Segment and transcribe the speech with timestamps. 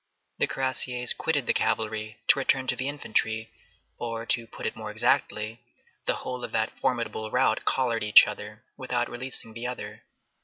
[0.39, 3.51] The cuirassiers quitted the cavalry to return to the infantry;
[3.99, 5.59] or, to put it more exactly,
[6.07, 10.01] the whole of that formidable rout collared each other without releasing the other.